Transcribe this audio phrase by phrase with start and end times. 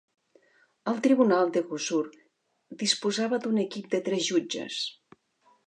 [0.91, 2.01] El tribunal de Huzur
[2.85, 4.83] disposava d'un equip de tres jutges.